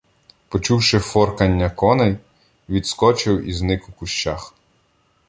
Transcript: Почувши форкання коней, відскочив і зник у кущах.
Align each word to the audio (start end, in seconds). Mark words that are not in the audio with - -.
Почувши 0.49 0.99
форкання 0.99 1.69
коней, 1.69 2.17
відскочив 2.69 3.47
і 3.47 3.53
зник 3.53 3.89
у 3.89 3.91
кущах. 3.91 4.53